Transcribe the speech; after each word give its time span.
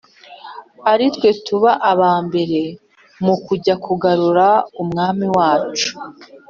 ari 0.91 1.05
twe 1.15 1.29
tuba 1.45 1.71
aba 1.91 2.11
mbere 2.27 2.59
mu 3.25 3.35
kujya 3.45 3.75
kugarura 3.85 4.47
umwami 4.81 5.25
wacu 5.37 5.91